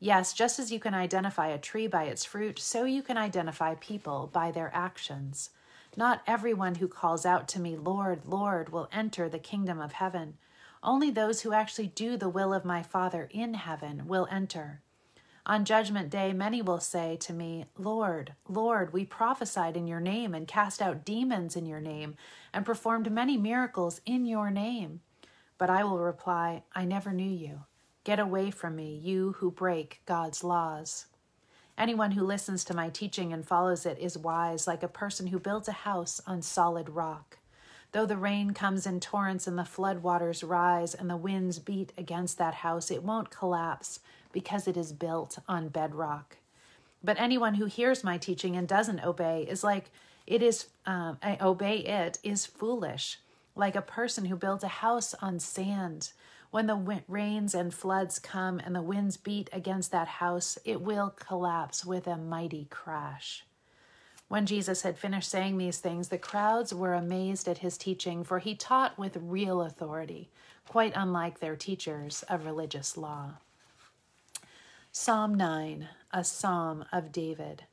Yes, 0.00 0.32
just 0.32 0.58
as 0.58 0.72
you 0.72 0.80
can 0.80 0.94
identify 0.94 1.48
a 1.48 1.58
tree 1.58 1.86
by 1.86 2.04
its 2.04 2.24
fruit, 2.24 2.58
so 2.58 2.84
you 2.84 3.02
can 3.02 3.18
identify 3.18 3.74
people 3.74 4.30
by 4.32 4.50
their 4.50 4.70
actions. 4.74 5.50
Not 5.94 6.22
everyone 6.26 6.76
who 6.76 6.88
calls 6.88 7.26
out 7.26 7.48
to 7.48 7.60
me, 7.60 7.76
Lord, 7.76 8.22
Lord, 8.24 8.70
will 8.70 8.88
enter 8.90 9.28
the 9.28 9.38
kingdom 9.38 9.78
of 9.78 9.92
heaven. 9.92 10.38
Only 10.84 11.10
those 11.10 11.40
who 11.40 11.54
actually 11.54 11.86
do 11.86 12.18
the 12.18 12.28
will 12.28 12.52
of 12.52 12.66
my 12.66 12.82
Father 12.82 13.26
in 13.30 13.54
heaven 13.54 14.06
will 14.06 14.28
enter. 14.30 14.82
On 15.46 15.64
judgment 15.64 16.10
day, 16.10 16.34
many 16.34 16.60
will 16.60 16.80
say 16.80 17.16
to 17.20 17.32
me, 17.32 17.64
Lord, 17.78 18.34
Lord, 18.48 18.92
we 18.92 19.06
prophesied 19.06 19.78
in 19.78 19.86
your 19.86 20.00
name 20.00 20.34
and 20.34 20.46
cast 20.46 20.82
out 20.82 21.04
demons 21.04 21.56
in 21.56 21.64
your 21.64 21.80
name 21.80 22.16
and 22.52 22.66
performed 22.66 23.10
many 23.10 23.38
miracles 23.38 24.02
in 24.04 24.26
your 24.26 24.50
name. 24.50 25.00
But 25.56 25.70
I 25.70 25.84
will 25.84 25.98
reply, 25.98 26.64
I 26.74 26.84
never 26.84 27.12
knew 27.12 27.30
you. 27.30 27.64
Get 28.04 28.18
away 28.18 28.50
from 28.50 28.76
me, 28.76 28.94
you 28.94 29.32
who 29.38 29.50
break 29.50 30.02
God's 30.04 30.44
laws. 30.44 31.06
Anyone 31.78 32.12
who 32.12 32.24
listens 32.24 32.62
to 32.64 32.76
my 32.76 32.90
teaching 32.90 33.32
and 33.32 33.46
follows 33.46 33.86
it 33.86 33.98
is 33.98 34.18
wise, 34.18 34.66
like 34.66 34.82
a 34.82 34.88
person 34.88 35.28
who 35.28 35.38
builds 35.38 35.68
a 35.68 35.72
house 35.72 36.20
on 36.26 36.42
solid 36.42 36.90
rock. 36.90 37.38
Though 37.94 38.06
the 38.06 38.16
rain 38.16 38.54
comes 38.54 38.88
in 38.88 38.98
torrents 38.98 39.46
and 39.46 39.56
the 39.56 39.64
flood 39.64 40.02
waters 40.02 40.42
rise 40.42 40.96
and 40.96 41.08
the 41.08 41.16
winds 41.16 41.60
beat 41.60 41.92
against 41.96 42.38
that 42.38 42.54
house, 42.54 42.90
it 42.90 43.04
won't 43.04 43.30
collapse 43.30 44.00
because 44.32 44.66
it 44.66 44.76
is 44.76 44.92
built 44.92 45.38
on 45.46 45.68
bedrock. 45.68 46.38
But 47.04 47.20
anyone 47.20 47.54
who 47.54 47.66
hears 47.66 48.02
my 48.02 48.18
teaching 48.18 48.56
and 48.56 48.66
doesn't 48.66 49.04
obey 49.04 49.46
is 49.48 49.62
like 49.62 49.92
it 50.26 50.42
is 50.42 50.66
um, 50.86 51.18
obey 51.40 51.76
it 51.76 52.18
is 52.24 52.46
foolish, 52.46 53.20
like 53.54 53.76
a 53.76 53.80
person 53.80 54.24
who 54.24 54.34
builds 54.34 54.64
a 54.64 54.68
house 54.82 55.14
on 55.22 55.38
sand. 55.38 56.10
When 56.50 56.66
the 56.66 57.02
rains 57.06 57.54
and 57.54 57.72
floods 57.72 58.18
come 58.18 58.58
and 58.58 58.74
the 58.74 58.82
winds 58.82 59.16
beat 59.16 59.48
against 59.52 59.92
that 59.92 60.08
house, 60.08 60.58
it 60.64 60.80
will 60.80 61.10
collapse 61.10 61.84
with 61.84 62.08
a 62.08 62.16
mighty 62.16 62.66
crash. 62.70 63.44
When 64.28 64.46
Jesus 64.46 64.82
had 64.82 64.98
finished 64.98 65.30
saying 65.30 65.58
these 65.58 65.78
things, 65.78 66.08
the 66.08 66.18
crowds 66.18 66.72
were 66.72 66.94
amazed 66.94 67.46
at 67.46 67.58
his 67.58 67.76
teaching, 67.76 68.24
for 68.24 68.38
he 68.38 68.54
taught 68.54 68.98
with 68.98 69.16
real 69.20 69.62
authority, 69.62 70.30
quite 70.66 70.92
unlike 70.96 71.40
their 71.40 71.56
teachers 71.56 72.24
of 72.28 72.46
religious 72.46 72.96
law. 72.96 73.34
Psalm 74.90 75.34
9, 75.34 75.88
a 76.12 76.24
psalm 76.24 76.84
of 76.92 77.12
David. 77.12 77.64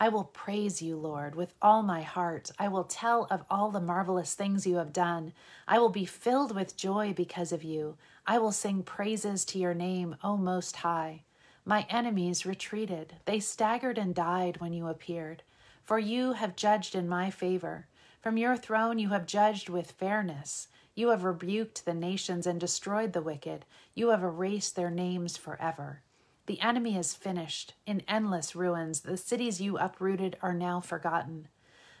I 0.00 0.08
will 0.08 0.24
praise 0.24 0.82
you, 0.82 0.96
Lord, 0.96 1.36
with 1.36 1.54
all 1.62 1.82
my 1.82 2.02
heart. 2.02 2.50
I 2.58 2.66
will 2.66 2.84
tell 2.84 3.28
of 3.30 3.44
all 3.48 3.70
the 3.70 3.80
marvelous 3.80 4.34
things 4.34 4.66
you 4.66 4.76
have 4.76 4.92
done. 4.92 5.32
I 5.68 5.78
will 5.78 5.90
be 5.90 6.04
filled 6.04 6.54
with 6.54 6.76
joy 6.76 7.12
because 7.12 7.52
of 7.52 7.62
you. 7.62 7.96
I 8.26 8.38
will 8.38 8.50
sing 8.50 8.82
praises 8.82 9.44
to 9.46 9.58
your 9.58 9.74
name, 9.74 10.16
O 10.24 10.36
Most 10.36 10.76
High. 10.76 11.22
My 11.64 11.86
enemies 11.88 12.44
retreated. 12.44 13.14
They 13.24 13.38
staggered 13.38 13.96
and 13.96 14.14
died 14.14 14.56
when 14.56 14.72
you 14.72 14.88
appeared. 14.88 15.44
For 15.84 15.98
you 15.98 16.32
have 16.32 16.56
judged 16.56 16.94
in 16.94 17.06
my 17.06 17.30
favor. 17.30 17.88
From 18.22 18.38
your 18.38 18.56
throne 18.56 18.98
you 18.98 19.10
have 19.10 19.26
judged 19.26 19.68
with 19.68 19.92
fairness. 19.92 20.68
You 20.94 21.10
have 21.10 21.24
rebuked 21.24 21.84
the 21.84 21.92
nations 21.92 22.46
and 22.46 22.58
destroyed 22.58 23.12
the 23.12 23.20
wicked. 23.20 23.66
You 23.94 24.08
have 24.08 24.22
erased 24.22 24.76
their 24.76 24.90
names 24.90 25.36
forever. 25.36 26.00
The 26.46 26.60
enemy 26.62 26.96
is 26.96 27.14
finished, 27.14 27.74
in 27.84 28.02
endless 28.08 28.56
ruins. 28.56 29.02
The 29.02 29.18
cities 29.18 29.60
you 29.60 29.76
uprooted 29.76 30.38
are 30.40 30.54
now 30.54 30.80
forgotten. 30.80 31.48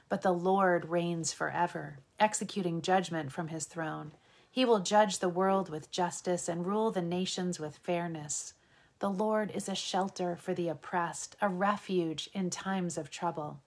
But 0.08 0.22
the 0.22 0.32
Lord 0.32 0.88
reigns 0.88 1.34
forever, 1.34 1.98
executing 2.18 2.80
judgment 2.80 3.32
from 3.32 3.48
his 3.48 3.66
throne. 3.66 4.12
He 4.50 4.64
will 4.64 4.80
judge 4.80 5.18
the 5.18 5.28
world 5.28 5.68
with 5.68 5.90
justice 5.90 6.48
and 6.48 6.66
rule 6.66 6.90
the 6.90 7.02
nations 7.02 7.60
with 7.60 7.76
fairness. 7.78 8.54
The 9.00 9.10
Lord 9.10 9.50
is 9.50 9.68
a 9.68 9.74
shelter 9.74 10.36
for 10.36 10.54
the 10.54 10.68
oppressed, 10.68 11.36
a 11.42 11.48
refuge 11.50 12.30
in 12.32 12.48
times 12.48 12.96
of 12.96 13.10
trouble. 13.10 13.60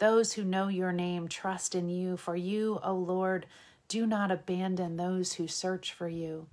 Those 0.00 0.32
who 0.32 0.44
know 0.44 0.68
your 0.68 0.92
name 0.92 1.28
trust 1.28 1.74
in 1.74 1.90
you, 1.90 2.16
for 2.16 2.34
you, 2.34 2.80
O 2.82 2.94
Lord, 2.94 3.44
do 3.86 4.06
not 4.06 4.30
abandon 4.30 4.96
those 4.96 5.34
who 5.34 5.46
search 5.46 5.92
for 5.92 6.08
you. 6.08 6.46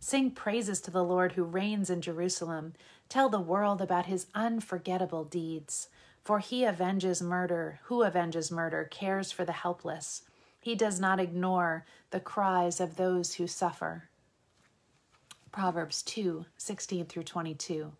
Sing 0.00 0.30
praises 0.30 0.80
to 0.80 0.90
the 0.90 1.04
Lord 1.04 1.32
who 1.32 1.44
reigns 1.44 1.90
in 1.90 2.00
Jerusalem. 2.00 2.72
Tell 3.10 3.28
the 3.28 3.38
world 3.38 3.82
about 3.82 4.06
his 4.06 4.28
unforgettable 4.34 5.24
deeds. 5.24 5.88
For 6.22 6.38
he 6.38 6.64
avenges 6.64 7.20
murder. 7.20 7.78
Who 7.84 8.04
avenges 8.04 8.50
murder 8.50 8.88
cares 8.90 9.30
for 9.30 9.44
the 9.44 9.52
helpless. 9.52 10.22
He 10.58 10.74
does 10.74 10.98
not 10.98 11.20
ignore 11.20 11.84
the 12.10 12.20
cries 12.20 12.80
of 12.80 12.96
those 12.96 13.34
who 13.34 13.46
suffer. 13.46 14.08
Proverbs 15.52 16.02
2 16.04 16.46
16 16.56 17.04
through 17.04 17.24
22. 17.24 17.92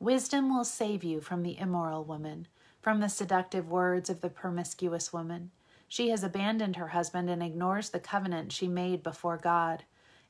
Wisdom 0.00 0.52
will 0.52 0.64
save 0.64 1.04
you 1.04 1.20
from 1.20 1.44
the 1.44 1.56
immoral 1.56 2.02
woman, 2.02 2.48
from 2.80 3.00
the 3.00 3.08
seductive 3.08 3.68
words 3.68 4.08
of 4.08 4.20
the 4.20 4.30
promiscuous 4.30 5.12
woman. 5.12 5.50
She 5.88 6.10
has 6.10 6.22
abandoned 6.22 6.76
her 6.76 6.88
husband 6.88 7.28
and 7.28 7.42
ignores 7.42 7.90
the 7.90 8.00
covenant 8.00 8.52
she 8.52 8.68
made 8.68 9.02
before 9.02 9.36
God. 9.36 9.84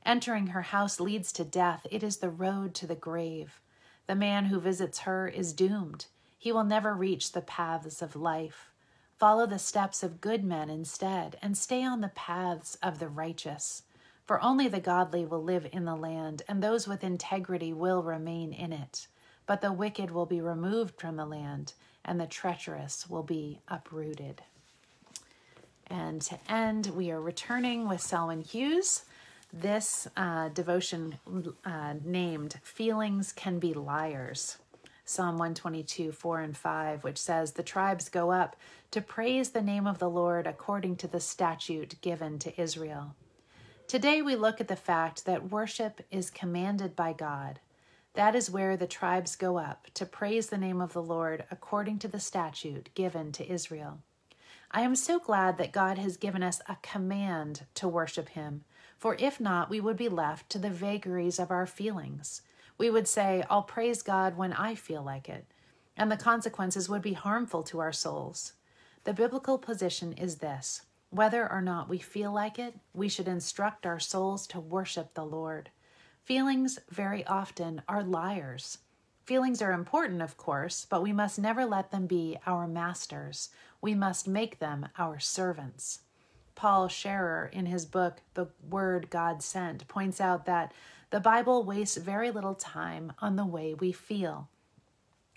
Entering 0.05 0.47
her 0.47 0.63
house 0.63 0.99
leads 0.99 1.31
to 1.33 1.43
death, 1.43 1.85
it 1.91 2.03
is 2.03 2.17
the 2.17 2.29
road 2.29 2.73
to 2.75 2.87
the 2.87 2.95
grave. 2.95 3.61
The 4.07 4.15
man 4.15 4.45
who 4.45 4.59
visits 4.59 4.99
her 4.99 5.27
is 5.27 5.53
doomed. 5.53 6.07
He 6.37 6.51
will 6.51 6.63
never 6.63 6.95
reach 6.95 7.31
the 7.31 7.41
paths 7.41 8.01
of 8.01 8.15
life. 8.15 8.71
Follow 9.19 9.45
the 9.45 9.59
steps 9.59 10.01
of 10.01 10.19
good 10.19 10.43
men 10.43 10.71
instead, 10.71 11.37
and 11.43 11.55
stay 11.55 11.83
on 11.83 12.01
the 12.01 12.07
paths 12.09 12.75
of 12.81 12.97
the 12.97 13.07
righteous. 13.07 13.83
For 14.25 14.41
only 14.41 14.67
the 14.67 14.79
godly 14.79 15.25
will 15.25 15.43
live 15.43 15.67
in 15.71 15.85
the 15.85 15.95
land, 15.95 16.41
and 16.47 16.63
those 16.63 16.87
with 16.87 17.03
integrity 17.03 17.71
will 17.71 18.01
remain 18.01 18.51
in 18.51 18.73
it. 18.73 19.07
But 19.51 19.59
the 19.59 19.73
wicked 19.73 20.11
will 20.11 20.25
be 20.25 20.39
removed 20.39 20.97
from 20.97 21.17
the 21.17 21.25
land, 21.25 21.73
and 22.05 22.17
the 22.17 22.25
treacherous 22.25 23.09
will 23.09 23.21
be 23.21 23.59
uprooted. 23.67 24.43
And 25.87 26.21
to 26.21 26.39
end, 26.49 26.93
we 26.95 27.11
are 27.11 27.19
returning 27.19 27.85
with 27.85 27.99
Selwyn 27.99 28.43
Hughes. 28.43 29.03
This 29.51 30.07
uh, 30.15 30.47
devotion 30.47 31.17
uh, 31.65 31.95
named 32.01 32.61
Feelings 32.63 33.33
Can 33.33 33.59
Be 33.59 33.73
Liars. 33.73 34.57
Psalm 35.03 35.37
122, 35.37 36.13
4 36.13 36.39
and 36.39 36.55
5, 36.55 37.03
which 37.03 37.17
says, 37.17 37.51
The 37.51 37.61
tribes 37.61 38.07
go 38.07 38.31
up 38.31 38.55
to 38.91 39.01
praise 39.01 39.49
the 39.49 39.61
name 39.61 39.85
of 39.85 39.99
the 39.99 40.09
Lord 40.09 40.47
according 40.47 40.95
to 40.95 41.09
the 41.09 41.19
statute 41.19 41.99
given 41.99 42.39
to 42.39 42.61
Israel. 42.61 43.15
Today 43.89 44.21
we 44.21 44.37
look 44.37 44.61
at 44.61 44.69
the 44.69 44.77
fact 44.77 45.25
that 45.25 45.51
worship 45.51 45.99
is 46.09 46.29
commanded 46.29 46.95
by 46.95 47.11
God. 47.11 47.59
That 48.13 48.35
is 48.35 48.51
where 48.51 48.75
the 48.75 48.87
tribes 48.87 49.35
go 49.35 49.57
up 49.57 49.87
to 49.93 50.05
praise 50.05 50.47
the 50.47 50.57
name 50.57 50.81
of 50.81 50.91
the 50.91 51.01
Lord 51.01 51.45
according 51.49 51.99
to 51.99 52.09
the 52.09 52.19
statute 52.19 52.89
given 52.93 53.31
to 53.33 53.49
Israel. 53.49 53.99
I 54.69 54.81
am 54.81 54.95
so 54.95 55.17
glad 55.17 55.57
that 55.57 55.71
God 55.71 55.97
has 55.97 56.17
given 56.17 56.43
us 56.43 56.61
a 56.67 56.77
command 56.81 57.65
to 57.75 57.87
worship 57.87 58.29
Him, 58.29 58.63
for 58.97 59.15
if 59.17 59.39
not, 59.39 59.69
we 59.69 59.79
would 59.79 59.97
be 59.97 60.09
left 60.09 60.49
to 60.49 60.59
the 60.59 60.69
vagaries 60.69 61.39
of 61.39 61.51
our 61.51 61.65
feelings. 61.65 62.41
We 62.77 62.89
would 62.89 63.07
say, 63.07 63.43
I'll 63.49 63.63
praise 63.63 64.01
God 64.01 64.37
when 64.37 64.53
I 64.53 64.75
feel 64.75 65.03
like 65.03 65.29
it, 65.29 65.45
and 65.95 66.11
the 66.11 66.17
consequences 66.17 66.89
would 66.89 67.01
be 67.01 67.13
harmful 67.13 67.63
to 67.63 67.79
our 67.79 67.93
souls. 67.93 68.53
The 69.03 69.13
biblical 69.13 69.57
position 69.57 70.13
is 70.13 70.37
this 70.37 70.83
whether 71.09 71.49
or 71.51 71.61
not 71.61 71.89
we 71.89 71.97
feel 71.97 72.31
like 72.31 72.57
it, 72.57 72.75
we 72.93 73.09
should 73.09 73.27
instruct 73.27 73.85
our 73.85 73.99
souls 73.99 74.47
to 74.47 74.59
worship 74.59 75.13
the 75.13 75.25
Lord. 75.25 75.69
Feelings 76.23 76.79
very 76.89 77.25
often 77.25 77.81
are 77.87 78.03
liars. 78.03 78.77
Feelings 79.25 79.61
are 79.61 79.71
important, 79.71 80.21
of 80.21 80.37
course, 80.37 80.85
but 80.89 81.01
we 81.01 81.11
must 81.11 81.39
never 81.39 81.65
let 81.65 81.91
them 81.91 82.05
be 82.05 82.37
our 82.45 82.67
masters. 82.67 83.49
We 83.81 83.95
must 83.95 84.27
make 84.27 84.59
them 84.59 84.87
our 84.97 85.19
servants. 85.19 86.01
Paul 86.53 86.87
Scherer, 86.87 87.49
in 87.51 87.65
his 87.65 87.85
book, 87.85 88.21
The 88.35 88.47
Word 88.69 89.09
God 89.09 89.41
Sent, 89.41 89.87
points 89.87 90.21
out 90.21 90.45
that 90.45 90.73
the 91.09 91.19
Bible 91.19 91.63
wastes 91.63 91.97
very 91.97 92.29
little 92.29 92.55
time 92.55 93.13
on 93.19 93.35
the 93.35 93.45
way 93.45 93.73
we 93.73 93.91
feel. 93.91 94.47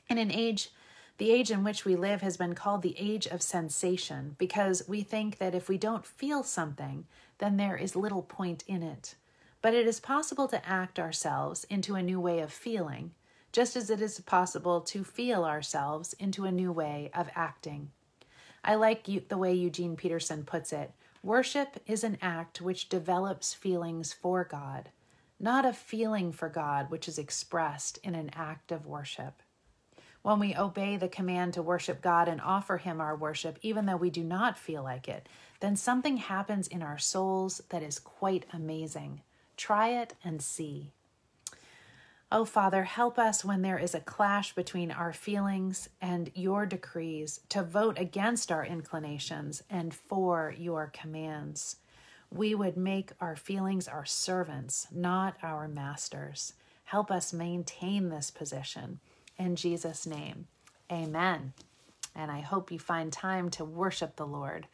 In 0.09 0.19
an 0.19 0.31
age 0.31 0.71
the 1.19 1.31
age 1.31 1.51
in 1.53 1.63
which 1.63 1.85
we 1.85 1.95
live 1.95 2.23
has 2.23 2.37
been 2.37 2.55
called 2.57 2.83
the 2.83 2.97
age 2.99 3.27
of 3.27 3.41
sensation 3.41 4.35
because 4.37 4.89
we 4.89 5.03
think 5.03 5.39
that 5.39 5.55
if 5.55 5.69
we 5.69 5.79
don't 5.79 6.05
feel 6.05 6.43
something, 6.43 7.07
then 7.39 7.57
there 7.57 7.77
is 7.77 7.95
little 7.95 8.23
point 8.23 8.65
in 8.67 8.83
it. 8.83 9.15
But 9.65 9.73
it 9.73 9.87
is 9.87 9.99
possible 9.99 10.47
to 10.49 10.69
act 10.69 10.99
ourselves 10.99 11.65
into 11.71 11.95
a 11.95 12.03
new 12.03 12.21
way 12.21 12.41
of 12.41 12.53
feeling, 12.53 13.13
just 13.51 13.77
as 13.77 13.89
it 13.89 14.03
is 14.03 14.21
possible 14.21 14.83
to 14.83 15.03
feel 15.03 15.43
ourselves 15.43 16.13
into 16.19 16.45
a 16.45 16.53
new 16.53 16.71
way 16.71 17.11
of 17.15 17.31
acting. 17.35 17.91
I 18.63 18.75
like 18.75 19.07
the 19.31 19.39
way 19.39 19.55
Eugene 19.55 19.97
Peterson 19.97 20.45
puts 20.45 20.71
it 20.71 20.93
worship 21.23 21.81
is 21.87 22.05
an 22.05 22.19
act 22.21 22.61
which 22.61 22.91
develops 22.91 23.55
feelings 23.55 24.13
for 24.13 24.45
God, 24.45 24.91
not 25.41 25.65
a 25.65 25.73
feeling 25.73 26.31
for 26.31 26.51
God 26.51 26.91
which 26.91 27.09
is 27.09 27.19
expressed 27.19 27.99
in 28.03 28.15
an 28.15 28.33
act 28.35 28.71
of 28.71 28.85
worship. 28.85 29.43
When 30.21 30.41
we 30.41 30.55
obey 30.55 30.99
the 30.99 31.09
command 31.09 31.55
to 31.55 31.63
worship 31.63 32.03
God 32.03 32.29
and 32.29 32.43
offer 32.43 32.77
Him 32.77 33.01
our 33.01 33.17
worship, 33.17 33.59
even 33.63 33.87
though 33.87 33.97
we 33.97 34.11
do 34.11 34.25
not 34.25 34.59
feel 34.59 34.83
like 34.83 35.09
it, 35.09 35.27
then 35.61 35.75
something 35.75 36.19
happens 36.19 36.69
in 36.69 36.83
our 36.83 36.99
souls 36.99 37.63
that 37.71 37.83
is 37.83 37.99
quite 37.99 38.45
amazing. 38.53 39.23
Try 39.57 39.89
it 39.89 40.15
and 40.25 40.43
see. 40.43 40.93
Oh, 42.33 42.45
Father, 42.45 42.83
help 42.83 43.19
us 43.19 43.45
when 43.45 43.63
there 43.63 43.79
is 43.79 43.95
a 43.95 44.01
clash 44.01 44.55
between 44.55 44.91
our 44.91 45.13
feelings 45.13 45.89
and 46.01 46.33
your 46.35 46.67
decrees 46.67 47.41
to 47.51 47.63
vote 47.63 47.97
against 47.99 48.51
our 48.51 48.65
inclinations 48.65 49.63
and 49.71 49.95
for 49.95 50.53
your 50.59 50.91
commands. 50.93 51.77
We 52.33 52.57
would 52.57 52.77
make 52.77 53.13
our 53.21 53.37
feelings 53.37 53.87
our 53.87 54.05
servants, 54.05 54.89
not 54.91 55.37
our 55.45 55.69
masters. 55.69 56.55
Help 56.85 57.13
us 57.13 57.33
maintain 57.33 58.09
this 58.09 58.33
position. 58.33 58.99
In 59.39 59.55
Jesus' 59.55 60.05
name, 60.05 60.49
amen. 60.91 61.53
And 62.17 62.33
I 62.33 62.41
hope 62.41 62.73
you 62.73 62.81
find 62.81 63.13
time 63.13 63.51
to 63.51 63.65
worship 63.65 64.17
the 64.17 64.27
Lord 64.27 64.67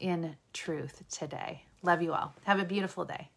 in 0.00 0.36
truth 0.54 1.04
today. 1.10 1.64
Love 1.82 2.00
you 2.00 2.14
all. 2.14 2.34
Have 2.44 2.60
a 2.60 2.64
beautiful 2.64 3.04
day. 3.04 3.28